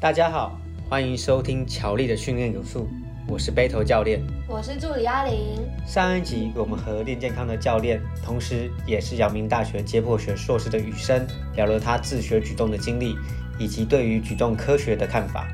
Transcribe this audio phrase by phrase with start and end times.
[0.00, 2.88] 大家好，欢迎收听乔力的训练有素，
[3.28, 4.18] 我是背头教练，
[4.48, 5.58] 我是助理阿玲。
[5.86, 13.14] 上一集我们和练健康的教练，同时也是阳明大学解剖学硕士的雨生，聊了他自学举重的经历，
[13.58, 15.46] 以及对于举重科学的看法。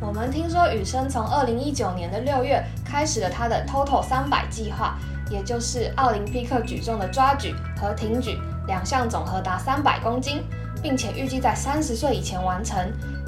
[0.00, 4.96] 我们听说雨生从二零一九年的六月开始了他的 Total 三百计划，
[5.28, 8.38] 也就是奥林匹克举重的抓举和挺举
[8.68, 10.40] 两项总和达三百公斤，
[10.80, 12.78] 并且预计在三十岁以前完成。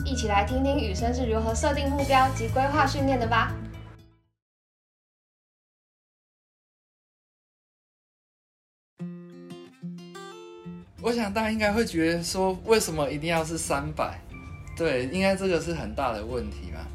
[0.05, 3.55] 一起来听听雨生是如何设定目标及规划训练的吧。
[11.03, 14.21] 我想大家应该会觉得说，为什么一定要是三百？
[14.77, 16.87] 对，应该这个是很大的问题嘛。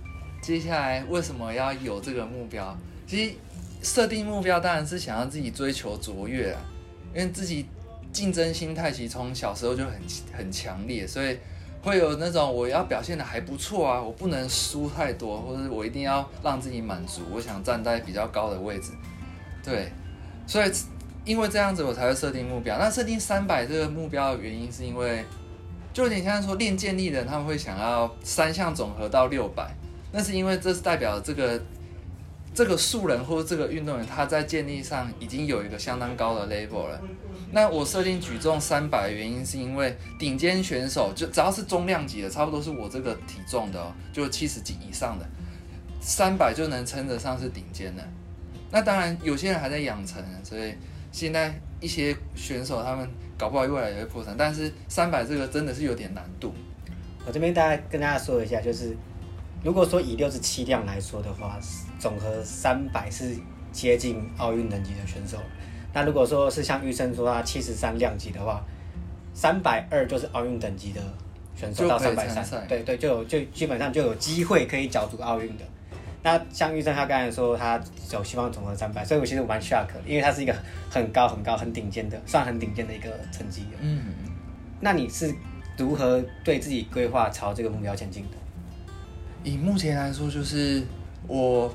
[0.42, 2.78] 接下来为什么要有这个目标？
[3.08, 3.36] 其实
[3.82, 6.62] 设定目标当然是想要自己追求卓越啊，
[7.14, 7.66] 因为自己
[8.14, 10.02] 竞争心态其实从小时候就很
[10.34, 11.38] 很强烈，所以。
[11.86, 18.92] 会有那种我要表现的还不错啊，我不能输太多，或者我一定要让自己满足，我想站在比较高的位置，
[19.64, 19.92] 对，
[20.48, 20.72] 所以
[21.24, 22.80] 因为这样子我才会设定目标。
[22.80, 25.24] 那设定三百这个目标的原因是因为，
[25.94, 29.72] 就有点像说练健力的人他们会想要三项总和到六百，
[30.12, 31.62] 那是因为这是代表这个。
[32.56, 37.02] 这个素人或者这个运动员，他在建立上已经有一个相当高的 level 了。
[37.52, 45.26] 那我设定举重三百的原因，是因为顶尖选手就只要是重量级的，差不多是我这个体重的哦，就七十几以上的，
[46.00, 48.02] 三百就能称得上是顶尖的。
[48.72, 50.74] 那当然，有些人还在养成，所以
[51.12, 53.06] 现在一些选手他们
[53.38, 54.34] 搞不好未来也会破产。
[54.38, 56.54] 但是三百这个真的是有点难度。
[57.28, 58.96] 我这边大概跟大家说一下，就是。
[59.66, 61.60] 如果说以六十七辆来说的话，
[61.98, 63.36] 总和三百是
[63.72, 65.40] 接近奥运等级的选手。
[65.92, 68.64] 那如果说是像玉生说他七十三辆级的话，
[69.34, 71.02] 三百二就是奥运等级的
[71.56, 75.66] 选手到三百三，对对，就有就基本上就有机会可以角逐奥运的。
[76.22, 77.82] 那像玉生他刚才说他
[78.14, 80.56] 有希望总和三百，所以我其实我蛮 shock 的，因为他是一个
[80.92, 83.64] 很高很高很顶尖的，算很顶尖的一个成绩。
[83.82, 84.14] 嗯，
[84.80, 85.34] 那你是
[85.76, 88.38] 如何对自己规划朝这个目标前进的？
[89.46, 90.84] 以目前来说，就是
[91.28, 91.74] 我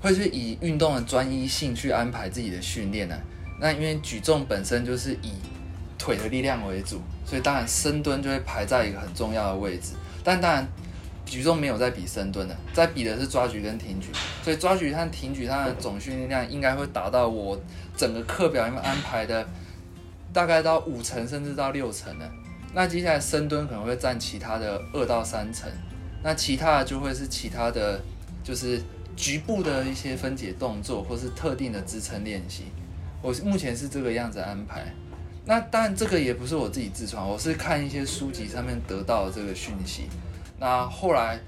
[0.00, 3.16] 会去以运动的专一性去安排自己的训练呢。
[3.60, 5.32] 那因为举重本身就是以
[5.98, 9.94] 腿的力量为主，所以当然深蹲就会排在一个很重要的位置。
[10.22, 10.68] 但当然，
[11.26, 14.10] 举重没有在比深蹲的，在比的是抓举跟挺举。
[14.44, 17.60] 所以抓举和挺举它的总训练量应该会达到我
[17.96, 19.44] 整个课表里面安排的
[20.32, 22.30] 大概到五成甚至到六成的。
[22.72, 25.68] 那接下来深蹲可能会占其他的二到三成。
[26.22, 28.00] 那其他的就会是其他的，
[28.42, 28.82] 就是
[29.16, 32.64] 局部的一些分解动作，或是特定的支撑练习。
[33.22, 34.92] 我目前是这个样子安排。
[35.44, 40.08] 那当然这个也不是我自己自创，我是看一些书籍上面得到的这个讯息。
[40.58, 41.38] 那后来，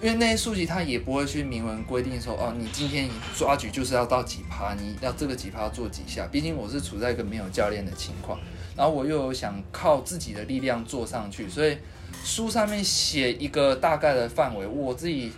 [0.00, 6.26] 因为那些书籍它也不会去明文规定说，哦，你今天抓举就是要到几趴，你要这个几趴做几下。
[6.26, 8.40] 毕竟我是处在一个没有教练的情况，
[8.74, 11.76] 然后我又想靠自己的力量做上去，所以。
[12.26, 15.30] 书上面写一个大概的范围，我自己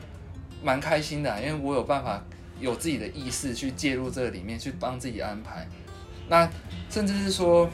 [0.62, 2.24] 蛮开心的，因为我有办法
[2.58, 5.68] 有自己的意识去介入这个里面，去帮自己安排。
[6.30, 6.50] 那
[6.88, 7.68] 甚至是说，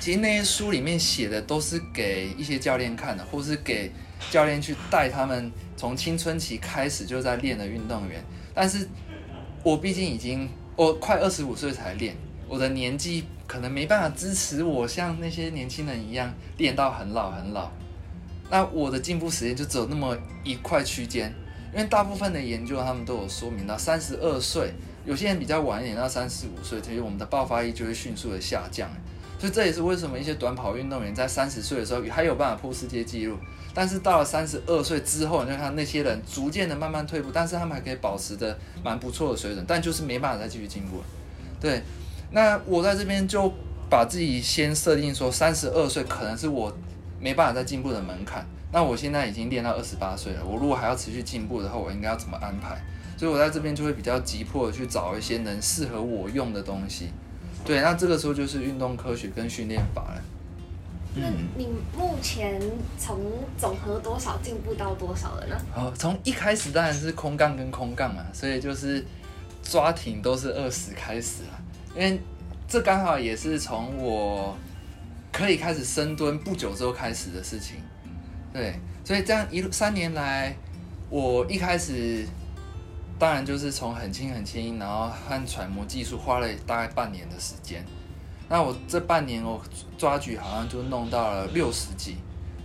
[0.00, 3.92] 其实那些书里面写的都是给一些教练看的，或是给
[4.30, 8.24] 教练去带他们从青春期开始就在练的运动员。
[8.54, 8.88] 但是
[9.62, 12.16] 我毕竟已经我快二十五岁才练，
[12.48, 17.70] 我的年纪可能没办法支持我像那些年轻人一样练到很老很老。
[18.50, 21.34] 那我的进步时间就只有那么一块区间，
[21.72, 24.72] 因为大部分的研究他们都有说明到三十二岁，
[25.04, 28.88] 有些人比较晚一点到三十五岁，其实我们的爆发力就会迅速的下降，
[29.38, 33.36] 所以这也是为什么一些短跑运动员在三十岁的时候还有办法破世界纪录，
[33.74, 41.04] 但是到了三十二岁之后，你就看那些人逐渐的慢慢退步，但是他们还可以保持着蛮不错的水准，但就是没办法再继续进步了。
[41.60, 41.82] 对，
[42.30, 43.52] 那我在这边就
[43.90, 46.72] 把自己先设定说，三十二岁可能是我。
[47.18, 50.44] 没办法再进步的门槛，那我现在已经练到二十八岁了。
[50.44, 52.80] 我如果还要持续进步的话，我应该要怎么安排？
[53.16, 57.08] 所以我在这边就会比较急迫的去找一些能适合我用的东西。
[57.64, 60.22] 对，那这个时候就是运动科学跟训练法了。
[61.14, 62.60] 那你目前
[62.98, 63.18] 从
[63.56, 65.56] 总和多少进步到多少了呢？
[65.74, 69.02] 哦，从一开始当然是空杠跟空杠啊，所以就是
[69.62, 71.58] 抓挺都是二十开始了，
[71.94, 72.20] 因为
[72.68, 74.54] 这刚好也是从我。
[75.36, 77.76] 可以开始深蹲不久之后开始的事情，
[78.54, 80.56] 对，所以这样一路三年来，
[81.10, 82.24] 我一开始
[83.18, 87.84] 当然就是从很轻很轻，然后和揣摩技术花了大概半年的时间。
[88.48, 89.60] 那我这半年我
[89.98, 92.16] 抓举好像就弄到了六十几，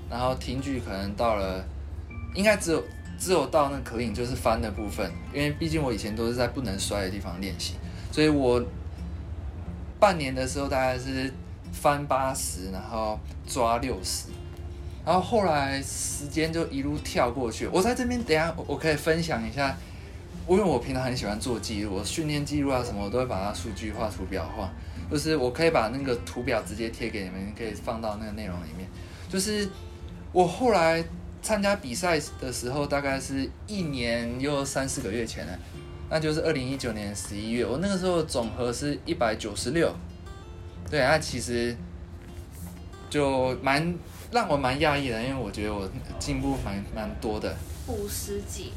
[0.10, 1.62] 然后挺举可能到了，
[2.34, 2.82] 应该只有
[3.20, 7.74] 只有到那 clean 就是翻的部分，因为毕竟我以前都是在不能摔的地方练习，
[8.14, 8.64] 所以我
[10.00, 11.34] 半年的时候大概是
[11.82, 14.28] 翻八十，然后抓六十，
[15.04, 17.66] 然后后来时间就一路跳过去。
[17.66, 19.76] 我在这边等下我可以分享一下，
[20.48, 24.72] 因为我平常很喜欢做记录，我训练记录啊什么，我都会把它数据化、图表化，
[25.10, 28.88] 就是我可以把那个图表直接贴给你们，可以放到那个内容里面。
[29.28, 29.68] 就是
[30.32, 31.04] 我后来
[31.42, 35.58] 参加比赛的时候，大概是一年又三四个月前了，
[36.12, 37.66] 那就是二零一九年十一月。
[37.66, 39.92] 我那个时候总和是一百九十六，
[40.92, 41.76] 对，那其实
[43.10, 43.96] 就蛮
[44.32, 45.90] 让我蛮讶异的，因为我觉得我
[46.20, 47.56] 进步蛮蛮多的。
[47.88, 48.74] 五十几，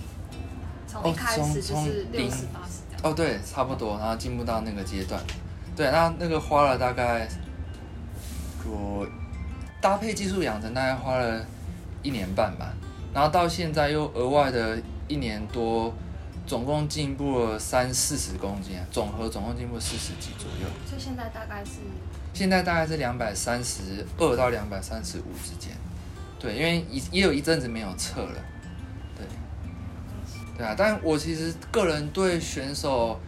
[0.86, 3.00] 从一开始就是六十八十这样。
[3.02, 5.20] 哦，对，差不多，然后进步到那个阶段，
[5.74, 7.28] 对，那那个花了大概
[8.64, 9.04] 我。
[9.80, 11.44] 搭配技术养成大概花了
[12.02, 12.72] 一年半吧，
[13.12, 15.92] 然后到现在又额外的一年多，
[16.46, 20.68] 总共进步了三四十公斤啊，总和总共进步四十几左右。
[20.88, 21.72] 所以现在大概是？
[22.32, 25.76] 现在大概是两百三十二到两百三十五之间。
[26.38, 28.40] 对，因为也也有一阵子没有测了。
[29.16, 29.26] 对，
[30.58, 33.20] 对啊，但我其实个人对选手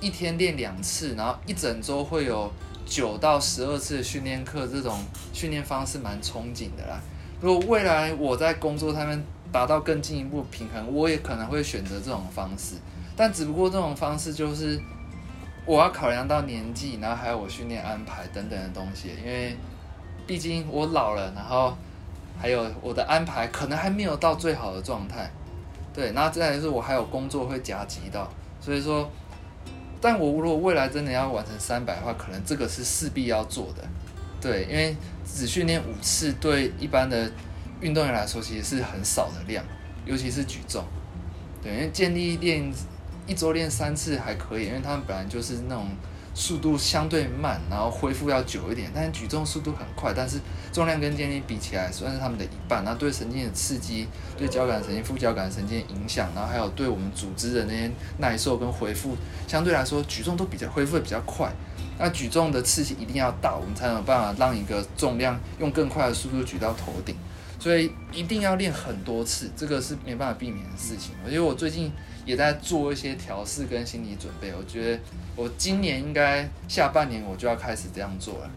[0.00, 2.52] 一天练两次，然后一整周会有。
[2.84, 4.98] 九到十二次的训练课，这种
[5.32, 7.00] 训练方式蛮憧憬的啦。
[7.40, 12.76] 如果未来我在工作上面达到更进一步平衡，我也可能会选择这种方式。
[13.14, 14.80] 但只不过这种方式就是
[15.66, 19.10] 我要考量到年纪，然后还有我训练安排等等的东西。
[19.22, 19.54] 因为
[20.26, 21.76] 毕竟我老了，然后
[22.40, 25.30] 还有我的安排可能还没有到最好的状态。
[25.92, 28.28] 对，然后再来就是我还有工作会夹击到，
[28.60, 29.08] 所以说。
[30.04, 33.84] 但我如果未来真的要完成三百的话，可能这个是势必要做的，
[34.40, 37.30] 对，因为只训练五次对一般的
[37.82, 39.62] 运动员来说其实是很少的量，
[40.06, 40.82] 尤其是举重，
[41.62, 42.72] 对，因为健力练
[43.26, 45.88] 一周练三次还可以，因为他们本来就是那种。
[46.34, 50.40] 速度相对慢，然后恢复要久一点，但是举重速度很快，但是
[50.72, 52.82] 重量跟健力比起来算是他们的一半。
[52.86, 59.14] 那对神经的刺激，对交感神经、副交感神经的影响，然后还有对我们组织的那些耐受跟恢复，
[59.46, 61.52] 相对来说举重都比较恢复的比较快。
[61.98, 67.14] 那举重的刺激一定要大，我们才有办法让一个重量用更快的速度举到头顶。
[67.62, 71.14] 所以一定要练很多次，这个是没办法避免的事情。
[71.26, 71.92] 因为我最近
[72.26, 75.00] 也在做一些调试跟心理准备，我觉得
[75.36, 78.50] 我今年应该下半年我就要开始这样做了。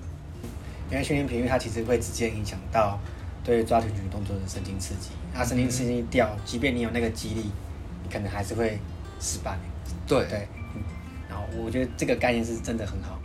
[0.90, 3.00] 因为训练频率它其实会直接影响到
[3.44, 7.52] 对抓挺举动作的神经刺激，它神经刺激掉，即便你有那个肌力，
[8.04, 8.80] 你可能还是会
[9.20, 9.56] 失败。
[10.08, 10.48] 对对，
[11.30, 13.22] 然后我觉得这个概念是真的很好。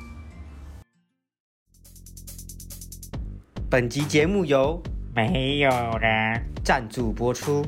[3.71, 4.83] 本集节目由。
[5.13, 7.67] 没有人赞助播出。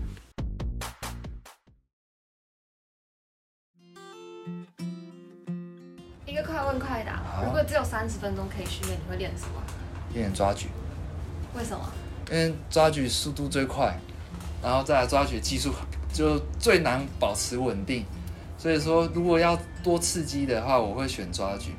[6.24, 9.60] 一个快问快答，如果只有三十分钟可以训练，你会练什么？
[10.14, 10.68] 练抓举。
[11.56, 11.92] 为什么？
[12.30, 13.98] 因为抓举速度最快，
[14.62, 15.74] 然后再来抓举技术
[16.12, 18.04] 就最难保持稳定，
[18.56, 21.72] 所以说如果要多刺激的话，我会选抓举。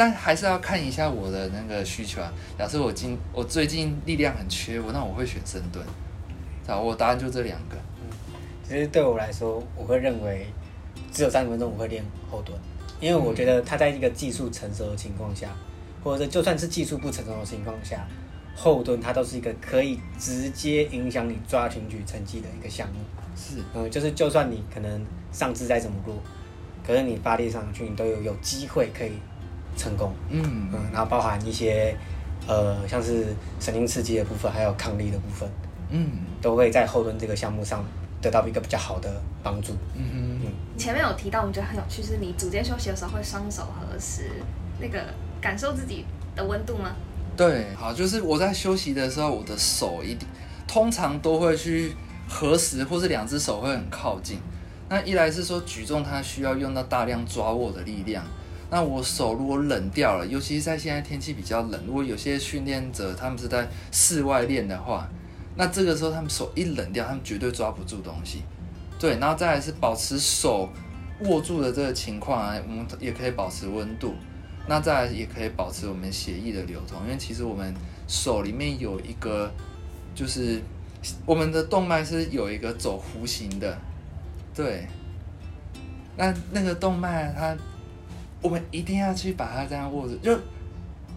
[0.00, 2.32] 但还是要看一下我的那个需求啊。
[2.58, 5.84] 假设我今我最近力量很缺，我那我会选深蹲。
[6.66, 7.76] 好，我答案就这两个。
[7.76, 10.46] 嗯其实对我来说，我会认为
[11.12, 12.58] 只有三十分钟我会练后蹲，
[12.98, 15.54] 因为我觉得它在一个技术成熟的情况下，
[16.02, 18.08] 或者就算是技术不成熟的情况下，
[18.56, 23.00] 后蹲它都是一个可以直接影响你抓群举成绩的一个项目。
[23.36, 26.16] 是，嗯，就是就算你可能上肢再怎么弱，
[26.86, 29.12] 可是你发力上去，你都有有机会可以。
[29.80, 31.96] 成功，嗯嗯，然后包含一些，
[32.46, 35.48] 呃，像是神经刺激的部分，还有抗力的部分，
[35.88, 36.06] 嗯，
[36.42, 37.82] 都会在后盾这个项目上
[38.20, 39.10] 得到一个比较好的
[39.42, 39.72] 帮助。
[39.94, 40.52] 嗯嗯嗯。
[40.76, 44.30] 前面有提到，我觉得很有趣，是你组间休息的时候会双手合十，
[44.78, 45.02] 那个
[45.40, 46.04] 感受自己
[46.36, 46.94] 的温度吗？
[47.34, 50.28] 对，好，就是我在休息的时候，我的手一定
[50.68, 51.94] 通常都会去
[52.28, 54.38] 合十，或是两只手会很靠近。
[54.90, 58.22] 那一来是说举重它需要用到大量抓握的力量。
[58.72, 65.08] 那我手如果冷掉了，尤其是在现在天气比较冷，如果有些训练者他们是在室外练的话，
[65.56, 68.44] 那这个时候他们手一冷掉，他们绝对抓不住东西。
[68.96, 70.68] 对，然后再来是保持手
[71.22, 74.14] 握住的这个情况啊，我们也可以保持温度。
[74.68, 77.74] 那再来也可以保持我们血液的流通，因为其实我们
[78.06, 79.50] 手里面有一个，
[80.14, 80.62] 就是
[81.26, 83.76] 我们的动脉是有一个走弧形的，
[84.54, 84.86] 对。
[86.16, 87.56] 那那个动脉它。
[88.42, 90.38] 我们一定要去把它这样握着，就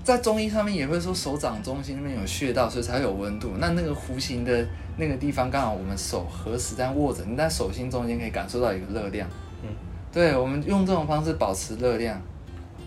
[0.03, 3.51] 在中医上面也会说手掌中心那边有穴道，所以才有温度。
[3.59, 9.29] 那那个弧形的那个地方，刚好我们手合十这样握着，你在手心中间可以感受到一个热量。
[9.61, 9.69] 嗯，
[10.11, 12.21] 对，我们用这种方式保持热量。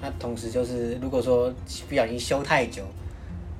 [0.02, 1.50] 那同时就是，如果说
[1.88, 2.82] 不小心修太久，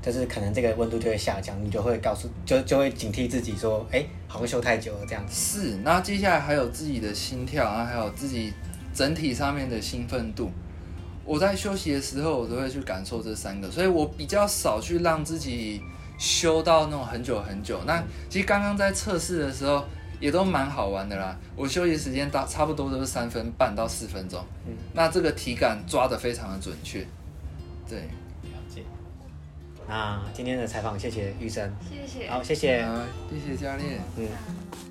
[0.02, 5.34] 就是可能这个温度就会下降，你就会告诉，就就会警惕自己说，哎、欸，好像修太久了这样子。
[5.34, 8.52] 是，那接下来还有自己的心跳啊，还有自己
[8.92, 10.50] 整体上面的兴奋度。
[11.26, 15.82] 我在休息的时候，我都会去感受这三个，所以我比较少去让自己
[16.16, 17.80] 修到那种很久很久。
[17.84, 19.84] 那其实刚刚在测试的时候。
[20.18, 27.06] 也都蛮好玩的啦，我休息时间大差不多都是三分半到四分钟，嗯，那这个体感抓得非常的准确，
[27.86, 28.80] 对，了解。
[29.86, 32.82] 那今天的采访，谢谢玉生，谢谢，好，谢谢，
[33.30, 34.85] 谢谢教练，嗯。